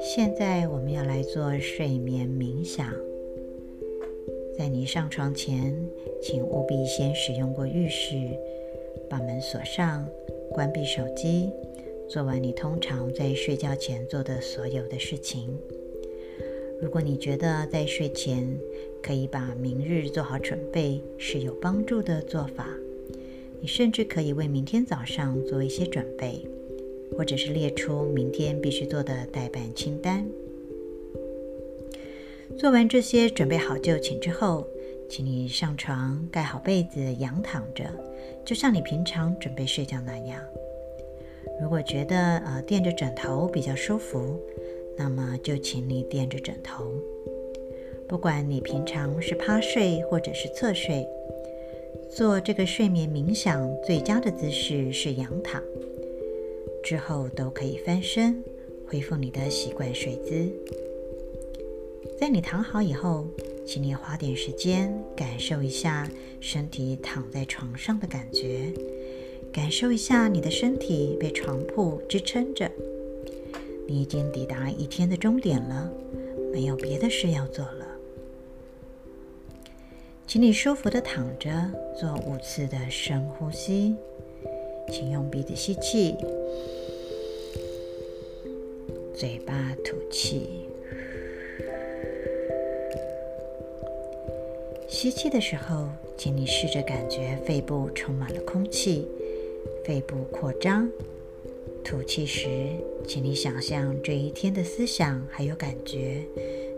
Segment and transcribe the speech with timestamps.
[0.00, 2.92] 现在我们要来做睡眠冥想。
[4.56, 5.74] 在你上床前，
[6.20, 8.16] 请务必先使用过浴室，
[9.08, 10.08] 把门锁上，
[10.50, 11.50] 关闭手机，
[12.08, 15.56] 做完你通常在睡觉前做的所有的事情。
[16.80, 18.58] 如果你觉得在睡前
[19.02, 22.68] 可以把明日做好准备是有帮助的做法，
[23.60, 26.46] 你甚至可以为明天早上做一些准备。
[27.16, 30.24] 或者是列出明天必须做的待办清单。
[32.56, 34.64] 做完这些准备好就寝之后，
[35.08, 37.84] 请你上床盖好被子，仰躺着，
[38.44, 40.40] 就像你平常准备睡觉那样。
[41.60, 44.38] 如果觉得呃垫着枕头比较舒服，
[44.96, 46.92] 那么就请你垫着枕头。
[48.06, 51.08] 不管你平常是趴睡或者是侧睡，
[52.10, 55.62] 做这个睡眠冥想最佳的姿势是仰躺。
[56.82, 58.42] 之后都可以翻身，
[58.86, 60.50] 恢复你的习惯睡姿。
[62.18, 63.26] 在你躺好以后，
[63.66, 66.08] 请你花点时间感受一下
[66.40, 68.72] 身体躺在床上的感觉，
[69.52, 72.70] 感受一下你的身体被床铺支撑着。
[73.86, 75.92] 你已经抵达一天的终点了，
[76.52, 77.87] 没有别的事要做了。
[80.28, 81.50] 请你舒服地躺着，
[81.98, 83.96] 做五次的深呼吸。
[84.92, 86.14] 请用鼻子吸气。
[89.14, 90.68] 嘴巴吐气，
[94.86, 99.08] 吸气的时候，请你试着感觉肺部充满了空气，
[99.82, 100.90] 肺部扩张。
[101.82, 102.48] 吐气时，
[103.06, 106.22] 请你想象这一天的思想还有感觉，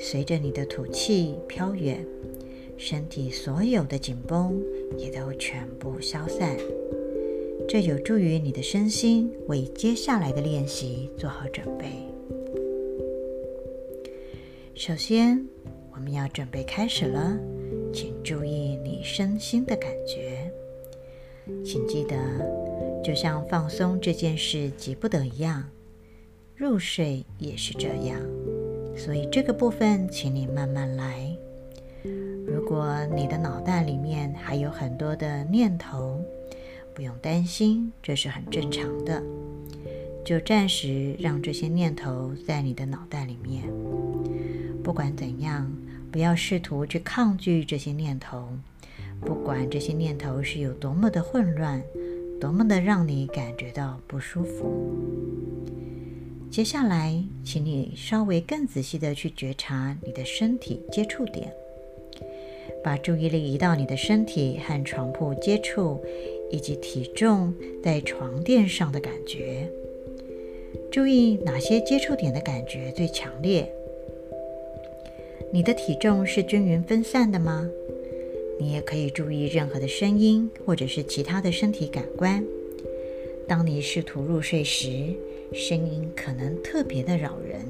[0.00, 2.04] 随着你的吐气飘远，
[2.78, 4.62] 身体所有的紧绷
[4.96, 6.56] 也都全部消散。
[7.68, 11.86] 这有助于你的身心为接下来的练习做好准备。
[14.74, 15.44] 首先，
[15.92, 17.36] 我们要准备开始了，
[17.92, 20.52] 请注意你身心的感觉。
[21.64, 22.16] 请记得，
[23.02, 25.64] 就像放松这件事急不得一样，
[26.54, 28.20] 入睡也是这样。
[28.96, 31.25] 所以这个部分，请你慢慢来。
[32.68, 36.20] 如果你的脑袋里面还有很多的念头，
[36.92, 39.22] 不用担心，这是很正常的。
[40.24, 43.62] 就暂时让这些念头在你的脑袋里面。
[44.82, 45.72] 不管怎样，
[46.10, 48.48] 不要试图去抗拒这些念头。
[49.20, 51.80] 不管这些念头是有多么的混乱，
[52.40, 54.92] 多么的让你感觉到不舒服。
[56.50, 61.54] 接下来，请你稍微更仔细的去觉察你的身体接触点，
[62.86, 66.00] 把注意力移到你的身体和床铺接触，
[66.52, 67.52] 以及体重
[67.82, 69.68] 在床垫上的感觉。
[70.88, 73.68] 注意哪些接触点的感觉最强烈。
[75.52, 77.68] 你的体重是均匀分散的吗？
[78.60, 82.44] 你也可以注意任何的声音或者是其他的身体感官。
[83.48, 85.12] 当你试图入睡时，
[85.52, 87.62] 声音可能特别的扰人。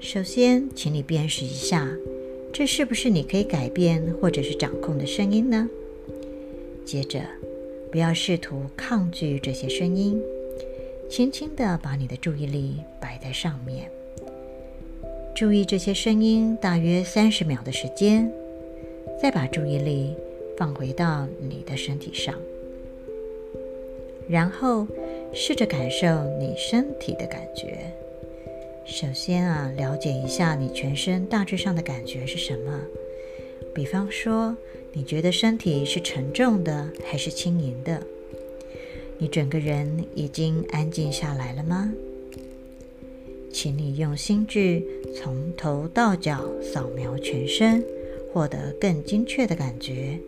[0.00, 1.88] 首先，请你辨识一下，
[2.52, 5.68] 这是不是你可以改变或者是掌控的声音呢？
[6.84, 7.20] 接着，
[7.90, 10.20] 不要试图抗拒这些声音，
[11.08, 13.90] 轻轻地把你的注意力摆在上面。
[15.34, 18.30] 注意这些声音，大约三十秒的时间，
[19.20, 20.14] 再把注意力
[20.58, 22.34] 放回到你的身体上，
[24.28, 24.86] 然后
[25.32, 26.06] 试着感受
[26.38, 27.78] 你身体的感觉。
[28.84, 32.80] 首先啊，了解一下你全身大致上的感觉是什么。
[33.74, 34.56] 比方说，
[34.92, 38.02] 你觉得身体是沉重的还是轻盈的？
[39.18, 41.92] 你整个人已经安静下来了吗？
[43.52, 44.82] 请你用心智
[45.14, 47.84] 从头到脚扫描全身，
[48.32, 50.18] 获得更精确的感觉。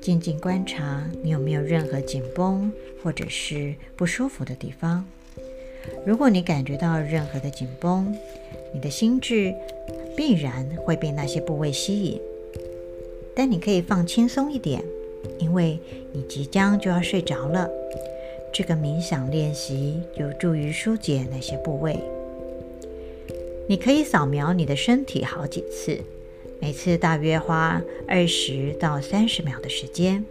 [0.00, 2.70] 静静观察你有没有任何紧绷
[3.02, 5.06] 或者是不舒服的地方。
[6.06, 8.16] 如果你感觉到任何的紧绷，
[8.72, 9.54] 你的心智
[10.16, 12.20] 必然会被那些部位吸引。
[13.34, 14.82] 但你可以放轻松一点，
[15.38, 15.78] 因为
[16.12, 17.68] 你即将就要睡着了。
[18.52, 21.98] 这个冥想练习有助于疏解那些部位。
[23.68, 25.98] 你可以扫描你的身体好几次，
[26.60, 30.24] 每次大约花二十到三十秒的时间。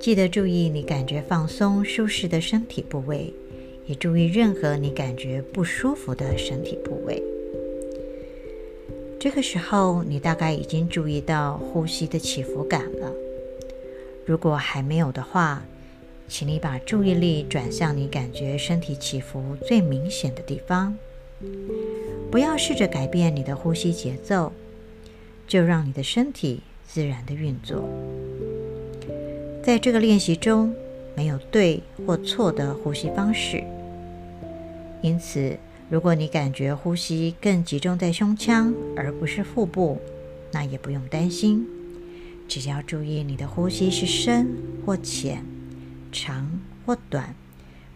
[0.00, 3.32] 记得注意你感觉放松、舒适的身体部位，
[3.86, 7.22] 也注意任何你感觉不舒服的身体部位。
[9.18, 13.12] 这个时候，你大概已经注意到呼吸的起伏感了。
[14.24, 15.64] 如果还没有的话，
[16.28, 20.96] 请你把注意力转向你感觉身体起伏最明显的地方，
[22.30, 24.52] 不要试着改变你的呼吸节奏，
[25.46, 27.88] 就让你的身体自然的运作。
[29.62, 30.74] 在这个练习中，
[31.16, 33.62] 没有对或错的呼吸方式，
[35.02, 35.58] 因此，
[35.88, 40.00] 如果你感觉呼吸更集中在胸腔而不是腹部，
[40.52, 41.66] 那也不用担心，
[42.48, 44.48] 只要注意你的呼吸是深
[44.84, 45.44] 或浅。
[46.12, 46.48] 长
[46.86, 47.34] 或短，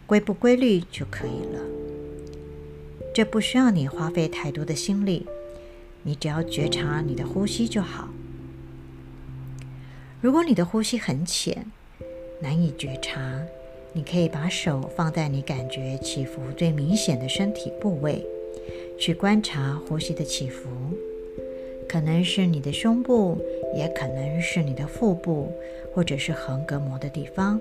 [0.06, 1.61] 规不规律就可以了。
[3.14, 5.26] 这不需要你花费太多的心力，
[6.02, 8.11] 你只要觉察你的呼吸就好。
[10.20, 11.64] 如果你的呼吸很浅，
[12.43, 13.41] 难以觉察，
[13.93, 18.25] 你可以把手放在你感觉起伏最明显的身体部位，
[18.99, 20.69] 去观察呼吸的起伏。
[21.89, 23.37] 可能是你的胸部，
[23.75, 25.53] 也可能是你的腹部，
[25.93, 27.61] 或者是横膈膜的地方。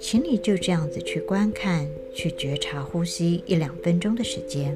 [0.00, 4.74] 请你就这样子去观看、去觉察呼吸一两分钟的时间。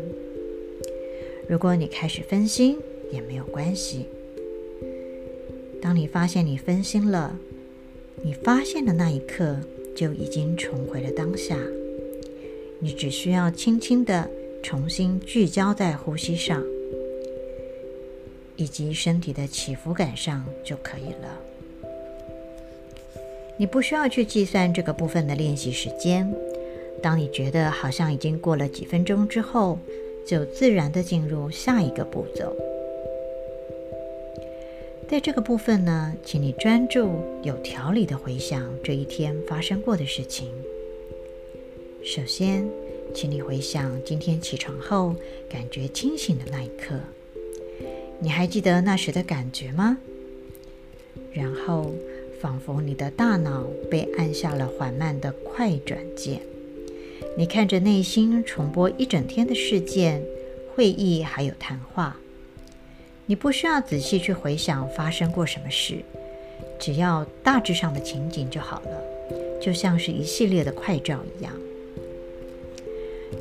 [1.49, 2.79] 如果你开始分心，
[3.11, 4.07] 也没有关系。
[5.81, 7.39] 当你发现你分心了，
[8.23, 9.57] 你发现的那一刻
[9.99, 11.57] 就已经重回了当下。
[12.79, 14.31] 你只需要轻轻的
[14.63, 16.63] 重新聚焦在呼吸上，
[18.55, 21.41] 以及身体的起伏感上就可以了。
[23.57, 26.33] 你不需要去计算这个部分的练习时间。
[27.03, 29.81] 当你觉得好像已经过了几分钟之后，
[30.25, 32.57] 就自然地进入下一个步骤。
[35.09, 40.51] 在这个部分呢，请你专注、有条理地回想这一天发生过的事情。
[42.05, 42.69] 首先，
[43.15, 45.17] 请你回想今天起床后
[45.49, 47.01] 感觉清醒的那一刻，
[48.21, 49.97] 你还记得那时的感觉吗？
[51.33, 51.91] 然后。
[52.41, 56.41] 仿佛你的大脑被按下了缓慢的快转键，
[57.37, 60.23] 你看着内心重播一整天的事件、
[60.73, 62.17] 会议还有谈话。
[63.29, 65.99] 你不需要仔细去回想发生过什么事，
[66.79, 69.03] 只要大致上的情景就好了，
[69.61, 71.53] 就像是一系列的快照一样。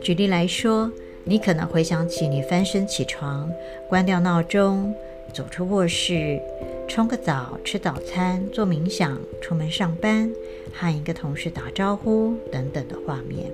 [0.01, 0.92] 举例来说，
[1.24, 3.50] 你可能回想起你翻身起床、
[3.88, 4.94] 关掉闹钟、
[5.34, 6.38] 走出卧室。
[6.90, 10.30] 冲个澡，吃早餐，做冥想，出门上班，
[10.74, 13.50] 和一个同事打招呼等等的画面。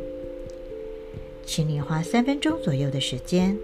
[1.46, 3.56] 请你花三分钟左右的时间，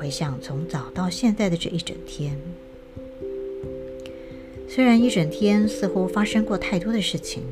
[0.00, 2.34] 回想从早到现在的这一整天。
[4.66, 7.42] 虽然一整天似乎发生过太多的事情，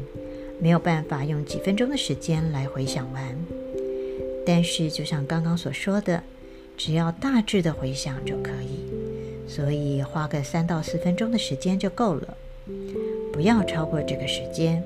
[0.59, 3.37] 没有办法用几分钟的时间来回想完，
[4.47, 6.23] 但是就像刚刚所说的，
[6.75, 9.47] 只要大致的回想就可以。
[9.47, 12.35] 所以花个三到四分钟的时间就够了，
[13.31, 14.83] 不要超过这个时间。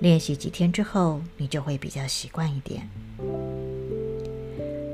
[0.00, 2.88] 练习几天之后，你就会比较习惯一点。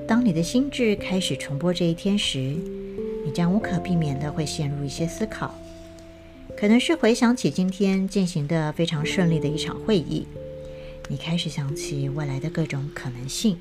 [0.08, 5.54] 当你的心智开始重播这一天时，你将无可避免地会陷入一些思考，
[6.56, 10.26] 可能是回想起今天进行的非常顺利的一场会议，
[11.08, 13.58] 你开始想起未来的各种可能性，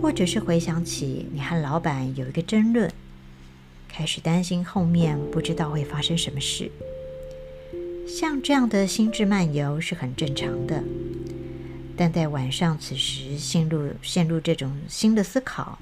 [0.00, 2.90] 或者是回想起你和老板有一个争论。
[3.86, 6.70] 开始担心后面不知道会发生什么事，
[8.08, 10.82] 像这样的心智漫游是很正常的，
[11.96, 15.78] 但在晚上此时陷入陷入这种新的思考，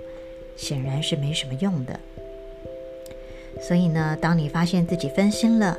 [0.56, 1.98] 显然是没什么用的。
[3.66, 5.76] 所以呢，当你发现自己分心了，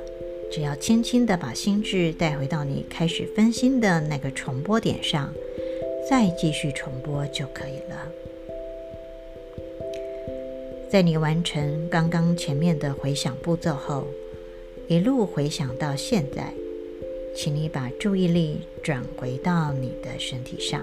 [0.51, 5.34] 只要轻轻地把心智带回到你开始分心的那个重播点上，
[6.10, 8.08] 再继续重播就可以了。
[10.89, 14.08] 在你完成刚刚前面的回想步骤后，
[14.88, 16.54] 一路回想到现在，
[17.36, 20.82] 请你把注意力转回到你的身体上，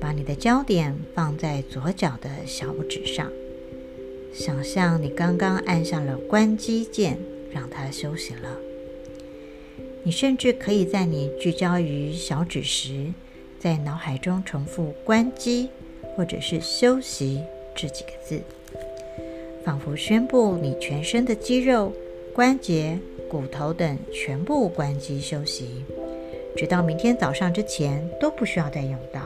[0.00, 3.32] 把你的焦点放在左脚的小拇指上，
[4.32, 7.18] 想象你刚刚按下了关机键，
[7.52, 8.58] 让它休息了。
[10.04, 13.12] 你甚至可以在你聚焦于小指时，
[13.58, 15.68] 在脑海中重复“关机”
[16.14, 17.42] 或者是“休息”
[17.74, 18.40] 这几个字。
[19.64, 21.92] 仿佛宣布你全身的肌肉、
[22.34, 25.84] 关节、骨头等全部关机休息，
[26.56, 29.20] 直到明天早上之前都不需要再用到。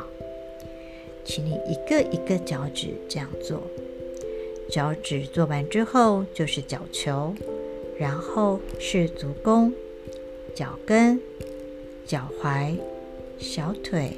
[1.24, 3.62] 请你一个一个脚趾这样做，
[4.70, 7.34] 脚趾做完之后就是脚球，
[7.98, 9.72] 然后是足弓、
[10.54, 11.20] 脚跟、
[12.06, 12.76] 脚踝、
[13.38, 14.12] 小腿，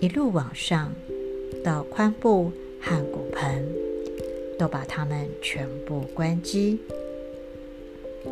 [0.00, 0.92] 一路往上
[1.62, 2.50] 到髋部
[2.80, 3.66] 和骨盆。
[4.58, 6.78] 都把它们全部关机。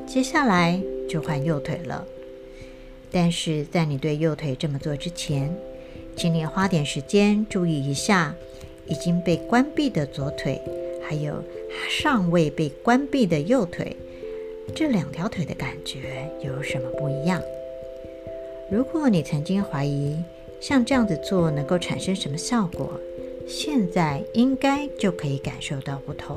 [0.06, 2.06] 接下来就换右腿了。
[3.12, 5.54] 但是在你对右腿这么做之前，
[6.16, 8.34] 请你花点时间注意一下
[8.86, 10.60] 已经被关闭的左腿，
[11.02, 11.42] 还有
[11.88, 13.96] 尚未被关闭的右腿，
[14.74, 17.42] 这两条腿的感觉有什么不一样？
[18.70, 20.16] 如果你曾经怀疑
[20.60, 22.92] 像这样子做能够产生什么效果，
[23.48, 26.36] 现在应该就可以感受到不同。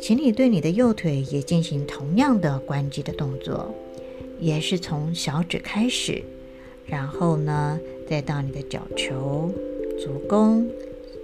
[0.00, 3.74] 请你对你的右腿也进行同样的关机的动作，
[4.38, 6.22] 也是从小指开始，
[6.86, 7.78] 然后呢，
[8.08, 9.52] 再到你的脚球、
[9.98, 10.66] 足弓、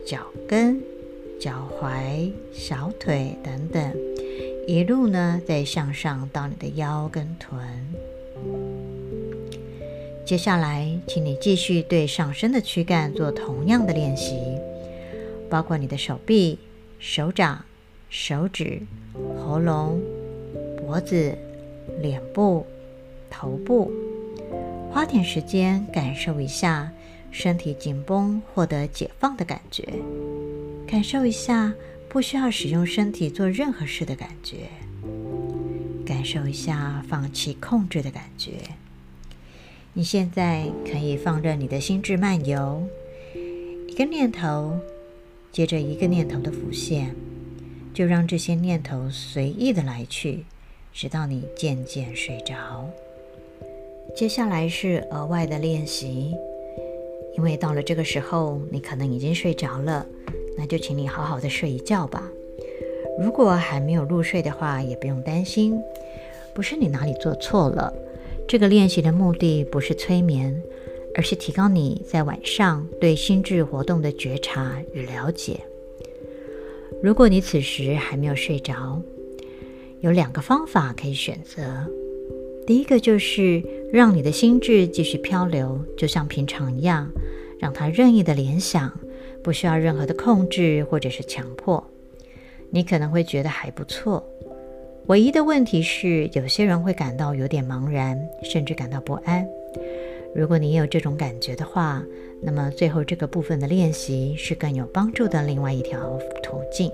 [0.05, 0.83] 脚跟、
[1.41, 3.97] 脚踝、小腿等等，
[4.67, 7.59] 一路呢再向上到你的腰跟臀。
[10.27, 14.37] 接下来，请你继续对上身的躯干做同样的练习，
[15.49, 16.59] 包括你的手臂、
[16.99, 17.65] 手掌。
[18.17, 18.81] 手指、
[19.37, 20.01] 喉咙、
[20.79, 21.37] 脖子、
[22.01, 22.65] 脸部、
[23.29, 23.91] 头部，
[24.89, 26.93] 花点时间感受一下
[27.33, 29.83] 身体紧绷获得解放的感觉，
[30.87, 31.75] 感受一下
[32.09, 34.69] 不需要使用身体做任何事的感觉，
[36.07, 38.53] 感受一下放弃控制的感觉。
[39.93, 42.81] 你现在可以放任你的心智漫游，
[43.89, 44.79] 一个念头
[45.51, 47.13] 接着一个念头的浮现。
[47.95, 50.45] 就让这些念头随意的来去，
[50.93, 52.91] 直到你渐渐睡着。
[54.17, 56.35] 接下来是额外的练习，
[57.37, 60.05] 因为到了这个时候，你可能已经睡着了，
[60.59, 62.23] 那就请你好好的睡一觉吧。
[63.19, 65.81] 如果还没有入睡的话，也不用担心，
[66.53, 67.95] 不是你哪里做错了。
[68.49, 70.61] 这个练习的目的不是催眠，
[71.15, 75.61] 而是提高你在晚上对心智活动的觉察与了解。
[77.05, 78.99] 如果你此时还没有睡着，
[80.01, 81.87] 有两个方法可以选择。
[82.67, 87.07] 第一个就是让你的心智继续漂流，就像平常一样，
[87.59, 88.91] 让它任意的联想，
[89.43, 91.85] 不需要任何的控制或者是强迫。
[92.71, 94.27] 你可能会觉得还不错。
[95.09, 99.47] 唯一的问题是，有些人会感到有点茫然，甚至感到不安。
[100.35, 102.03] 如果你也有这种感觉的话，
[102.43, 106.91] 那么最后这个部分的练习是更有帮助的另外一条途径。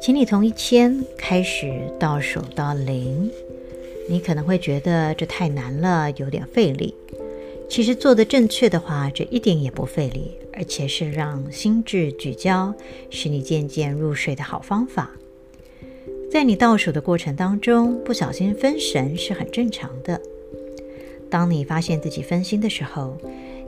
[0.00, 3.30] 请你从一千开始倒数到零。
[4.08, 6.94] 你可能会觉得这太难了，有点费力。
[7.68, 12.72] 其实做得正确的话，这一点也不费力，而且是让心智聚焦，
[13.10, 15.10] 使你渐渐入睡的好方法。
[16.30, 20.20] 在你倒数的过程当中，不小心分神是很正常的。
[21.30, 23.16] 当你发现自己分心的时候，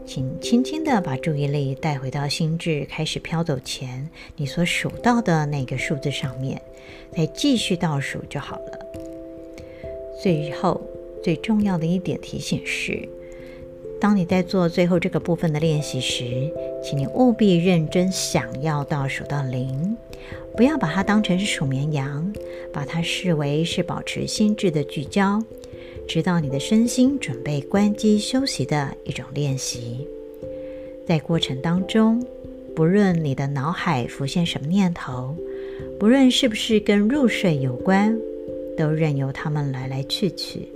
[0.07, 6.63] 请轻轻地把注意力带回到心智开始飘走前，你所数到的那个数字上面，
[7.15, 8.79] 再继续倒数就好了。
[10.23, 10.81] 最后，
[11.23, 13.09] 最重要的一点提醒是，
[14.01, 16.51] 当你在做最后这个部分的练习时，
[16.83, 19.97] 请你务必认真想要倒数到零，
[20.57, 22.33] 不要把它当成是数绵羊，
[22.73, 25.43] 把它视为是保持心智的聚焦。
[26.09, 30.09] 直到你的身心准备关机休息的一种练习，
[31.07, 32.25] 在过程当中，
[32.75, 35.37] 不论你的脑海浮现什么念头，
[36.01, 38.19] 不论是不是跟入睡有关，
[38.75, 40.67] 都任由他们来来去去。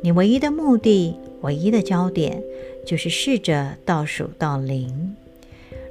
[0.00, 2.40] 你唯一的目的、唯一的焦点，
[2.86, 5.16] 就是试着倒数到零。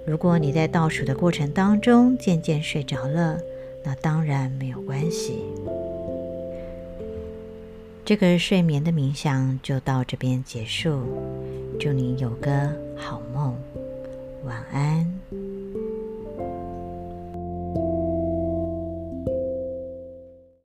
[0.05, 3.37] 如果你在倒数的过程当中渐渐睡着了，
[3.83, 5.33] 那当然没有关系。
[8.07, 10.97] 这个睡眠的冥想就到这边结束，
[11.77, 13.53] 祝你有个好梦，
[14.45, 15.05] 晚安。